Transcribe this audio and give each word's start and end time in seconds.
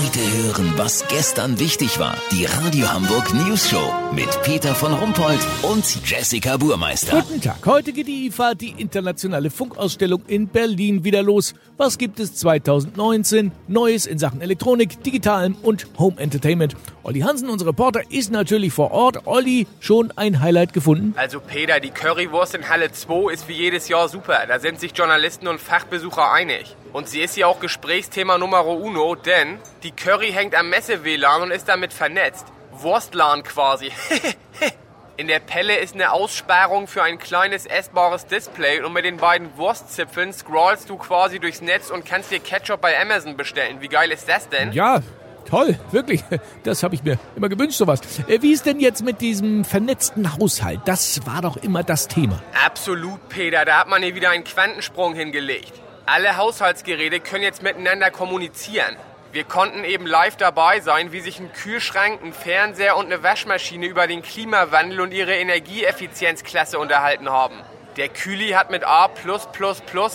Heute 0.00 0.20
hören, 0.20 0.74
was 0.76 1.08
gestern 1.08 1.58
wichtig 1.58 1.98
war. 1.98 2.16
Die 2.30 2.44
Radio 2.44 2.88
Hamburg 2.88 3.34
News 3.34 3.68
Show 3.68 3.92
mit 4.14 4.28
Peter 4.44 4.72
von 4.72 4.92
Rumpold 4.92 5.40
und 5.62 5.84
Jessica 6.08 6.56
Burmeister. 6.56 7.20
Guten 7.20 7.40
Tag. 7.40 7.66
Heute 7.66 7.92
geht 7.92 8.06
die 8.06 8.28
IFA, 8.28 8.54
die 8.54 8.70
internationale 8.78 9.50
Funkausstellung 9.50 10.22
in 10.28 10.46
Berlin, 10.46 11.02
wieder 11.02 11.24
los. 11.24 11.52
Was 11.78 11.98
gibt 11.98 12.20
es 12.20 12.36
2019 12.36 13.50
Neues 13.66 14.06
in 14.06 14.18
Sachen 14.18 14.40
Elektronik, 14.40 15.02
Digitalem 15.02 15.56
und 15.62 15.88
Home 15.98 16.20
Entertainment? 16.20 16.76
Olli 17.02 17.20
Hansen, 17.20 17.48
unser 17.48 17.66
Reporter, 17.66 18.02
ist 18.08 18.30
natürlich 18.30 18.72
vor 18.72 18.92
Ort. 18.92 19.26
Olli, 19.26 19.66
schon 19.80 20.12
ein 20.16 20.40
Highlight 20.40 20.74
gefunden? 20.74 21.14
Also 21.16 21.40
Peter, 21.40 21.80
die 21.80 21.90
Currywurst 21.90 22.54
in 22.54 22.68
Halle 22.68 22.92
2 22.92 23.32
ist 23.32 23.48
wie 23.48 23.54
jedes 23.54 23.88
Jahr 23.88 24.08
super. 24.08 24.44
Da 24.46 24.60
sind 24.60 24.78
sich 24.78 24.92
Journalisten 24.94 25.48
und 25.48 25.60
Fachbesucher 25.60 26.30
einig. 26.30 26.76
Und 26.92 27.08
sie 27.08 27.20
ist 27.20 27.36
ja 27.36 27.46
auch 27.46 27.60
Gesprächsthema 27.60 28.38
Nummer 28.38 28.66
uno, 28.66 29.14
denn 29.14 29.58
die 29.82 29.87
Curry 29.92 30.32
hängt 30.32 30.54
am 30.54 30.70
Messe-WLAN 30.70 31.42
und 31.42 31.50
ist 31.50 31.68
damit 31.68 31.92
vernetzt. 31.92 32.46
Wurstlan 32.72 33.42
quasi. 33.42 33.90
In 35.16 35.26
der 35.26 35.40
Pelle 35.40 35.76
ist 35.78 35.94
eine 35.94 36.12
Aussparung 36.12 36.86
für 36.86 37.02
ein 37.02 37.18
kleines 37.18 37.66
essbares 37.66 38.26
Display 38.26 38.80
und 38.82 38.92
mit 38.92 39.04
den 39.04 39.16
beiden 39.16 39.56
Wurstzipfeln 39.56 40.32
scrollst 40.32 40.88
du 40.88 40.96
quasi 40.96 41.40
durchs 41.40 41.60
Netz 41.60 41.90
und 41.90 42.04
kannst 42.04 42.30
dir 42.30 42.38
Ketchup 42.38 42.80
bei 42.80 43.00
Amazon 43.00 43.36
bestellen. 43.36 43.80
Wie 43.80 43.88
geil 43.88 44.12
ist 44.12 44.28
das 44.28 44.48
denn? 44.48 44.72
Ja, 44.72 45.02
toll, 45.44 45.76
wirklich. 45.90 46.22
Das 46.62 46.84
habe 46.84 46.94
ich 46.94 47.02
mir 47.02 47.18
immer 47.34 47.48
gewünscht, 47.48 47.78
sowas. 47.78 48.00
Äh, 48.28 48.42
wie 48.42 48.52
ist 48.52 48.64
denn 48.66 48.78
jetzt 48.78 49.02
mit 49.02 49.20
diesem 49.20 49.64
vernetzten 49.64 50.36
Haushalt? 50.36 50.82
Das 50.84 51.26
war 51.26 51.42
doch 51.42 51.56
immer 51.56 51.82
das 51.82 52.06
Thema. 52.06 52.40
Absolut, 52.64 53.28
Peter. 53.28 53.64
Da 53.64 53.80
hat 53.80 53.88
man 53.88 54.04
hier 54.04 54.14
wieder 54.14 54.30
einen 54.30 54.44
Quantensprung 54.44 55.14
hingelegt. 55.14 55.72
Alle 56.06 56.36
Haushaltsgeräte 56.36 57.18
können 57.18 57.42
jetzt 57.42 57.62
miteinander 57.64 58.12
kommunizieren. 58.12 58.96
Wir 59.30 59.44
konnten 59.44 59.84
eben 59.84 60.06
live 60.06 60.36
dabei 60.36 60.80
sein, 60.80 61.12
wie 61.12 61.20
sich 61.20 61.38
ein 61.38 61.52
Kühlschrank, 61.52 62.22
ein 62.22 62.32
Fernseher 62.32 62.96
und 62.96 63.06
eine 63.06 63.22
Waschmaschine 63.22 63.84
über 63.86 64.06
den 64.06 64.22
Klimawandel 64.22 65.00
und 65.02 65.12
ihre 65.12 65.34
Energieeffizienzklasse 65.36 66.78
unterhalten 66.78 67.28
haben. 67.28 67.56
Der 67.98 68.08
Kühli 68.08 68.50
hat 68.50 68.70
mit 68.70 68.84
A 68.84 69.10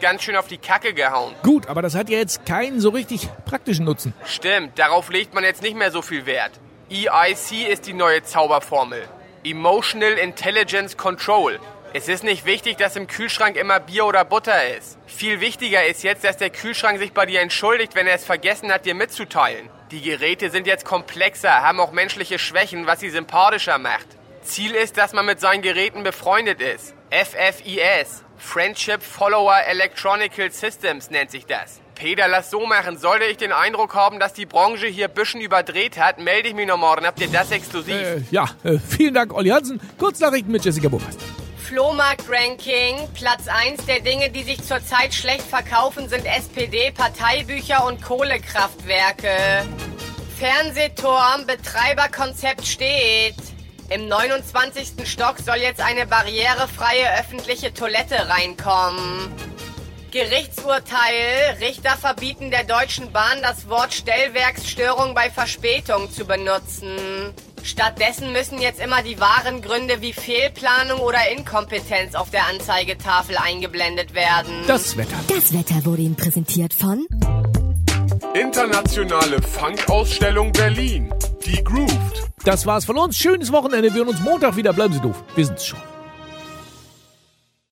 ganz 0.00 0.22
schön 0.22 0.34
auf 0.34 0.48
die 0.48 0.58
Kacke 0.58 0.92
gehauen. 0.92 1.34
Gut, 1.42 1.68
aber 1.68 1.82
das 1.82 1.94
hat 1.94 2.08
ja 2.08 2.18
jetzt 2.18 2.46
keinen 2.46 2.80
so 2.80 2.88
richtig 2.88 3.28
praktischen 3.44 3.84
Nutzen. 3.84 4.12
Stimmt, 4.24 4.78
darauf 4.78 5.08
legt 5.10 5.34
man 5.34 5.44
jetzt 5.44 5.62
nicht 5.62 5.76
mehr 5.76 5.92
so 5.92 6.02
viel 6.02 6.26
Wert. 6.26 6.52
EIC 6.90 7.68
ist 7.70 7.86
die 7.86 7.92
neue 7.92 8.24
Zauberformel. 8.24 9.06
Emotional 9.44 10.14
Intelligence 10.14 10.96
Control. 10.96 11.60
Es 11.98 12.08
ist 12.08 12.24
nicht 12.24 12.44
wichtig, 12.44 12.76
dass 12.76 12.94
im 12.94 13.06
Kühlschrank 13.06 13.56
immer 13.56 13.80
Bier 13.80 14.04
oder 14.04 14.22
Butter 14.26 14.76
ist. 14.76 14.98
Viel 15.06 15.40
wichtiger 15.40 15.86
ist 15.86 16.02
jetzt, 16.02 16.24
dass 16.24 16.36
der 16.36 16.50
Kühlschrank 16.50 16.98
sich 16.98 17.14
bei 17.14 17.24
dir 17.24 17.40
entschuldigt, 17.40 17.94
wenn 17.94 18.06
er 18.06 18.16
es 18.16 18.24
vergessen 18.26 18.70
hat, 18.70 18.84
dir 18.84 18.94
mitzuteilen. 18.94 19.70
Die 19.90 20.02
Geräte 20.02 20.50
sind 20.50 20.66
jetzt 20.66 20.84
komplexer, 20.84 21.62
haben 21.62 21.80
auch 21.80 21.92
menschliche 21.92 22.38
Schwächen, 22.38 22.86
was 22.86 23.00
sie 23.00 23.08
sympathischer 23.08 23.78
macht. 23.78 24.08
Ziel 24.42 24.72
ist, 24.72 24.98
dass 24.98 25.14
man 25.14 25.24
mit 25.24 25.40
seinen 25.40 25.62
Geräten 25.62 26.02
befreundet 26.02 26.60
ist. 26.60 26.94
FFIS, 27.08 28.24
Friendship 28.36 29.02
Follower 29.02 29.56
Electronical 29.66 30.50
Systems 30.50 31.08
nennt 31.08 31.30
sich 31.30 31.46
das. 31.46 31.80
Peter, 31.94 32.28
lass 32.28 32.50
so 32.50 32.66
machen. 32.66 32.98
Sollte 32.98 33.24
ich 33.24 33.38
den 33.38 33.52
Eindruck 33.52 33.94
haben, 33.94 34.20
dass 34.20 34.34
die 34.34 34.44
Branche 34.44 34.86
hier 34.86 35.08
ein 35.08 35.14
bisschen 35.14 35.40
überdreht 35.40 35.96
hat, 35.96 36.18
melde 36.18 36.50
ich 36.50 36.54
mich 36.54 36.66
noch 36.66 36.76
morgen. 36.76 37.06
Habt 37.06 37.22
ihr 37.22 37.28
das 37.28 37.50
exklusiv? 37.52 37.94
Äh, 37.94 38.20
ja, 38.30 38.44
äh, 38.64 38.78
vielen 38.86 39.14
Dank, 39.14 39.32
Olli 39.32 39.48
Hansen. 39.48 39.80
Kurznachrichten 39.96 40.52
mit 40.52 40.62
Jessica 40.62 40.90
Burmeister. 40.90 41.24
Flohmarkt-Ranking. 41.66 43.08
Platz 43.14 43.48
1 43.48 43.86
der 43.86 43.98
Dinge, 43.98 44.30
die 44.30 44.44
sich 44.44 44.62
zurzeit 44.62 45.12
schlecht 45.12 45.42
verkaufen, 45.42 46.08
sind 46.08 46.24
SPD, 46.24 46.92
Parteibücher 46.92 47.84
und 47.84 48.00
Kohlekraftwerke. 48.02 49.66
Fernsehturm, 50.38 51.44
Betreiberkonzept 51.44 52.64
steht. 52.64 53.34
Im 53.88 54.06
29. 54.06 55.08
Stock 55.08 55.38
soll 55.40 55.56
jetzt 55.56 55.80
eine 55.80 56.06
barrierefreie 56.06 57.18
öffentliche 57.18 57.74
Toilette 57.74 58.28
reinkommen. 58.28 59.32
Gerichtsurteil. 60.12 61.56
Richter 61.60 61.96
verbieten 61.96 62.52
der 62.52 62.62
Deutschen 62.62 63.10
Bahn 63.10 63.42
das 63.42 63.68
Wort 63.68 63.92
Stellwerksstörung 63.92 65.14
bei 65.14 65.30
Verspätung 65.30 66.12
zu 66.12 66.26
benutzen. 66.26 67.34
Stattdessen 67.66 68.32
müssen 68.32 68.60
jetzt 68.60 68.80
immer 68.80 69.02
die 69.02 69.18
wahren 69.18 69.60
Gründe 69.60 70.00
wie 70.00 70.12
Fehlplanung 70.12 71.00
oder 71.00 71.18
Inkompetenz 71.36 72.14
auf 72.14 72.30
der 72.30 72.46
Anzeigetafel 72.46 73.36
eingeblendet 73.36 74.14
werden. 74.14 74.62
Das 74.68 74.96
Wetter. 74.96 75.16
Das 75.28 75.52
Wetter 75.52 75.84
wurde 75.84 76.02
Ihnen 76.02 76.14
präsentiert 76.14 76.72
von 76.72 77.06
Internationale 78.34 79.42
Funkausstellung 79.42 80.52
Berlin. 80.52 81.12
Die 81.44 81.62
Grooved. 81.64 82.30
Das 82.44 82.66
war's 82.66 82.84
von 82.84 82.96
uns. 82.98 83.16
Schönes 83.16 83.50
Wochenende. 83.50 83.92
Wir 83.92 84.04
hören 84.04 84.08
uns 84.10 84.20
Montag 84.20 84.56
wieder. 84.56 84.72
Bleiben 84.72 84.94
Sie 84.94 85.00
doof. 85.00 85.16
Wir 85.34 85.46
sind's 85.46 85.66
schon. 85.66 85.80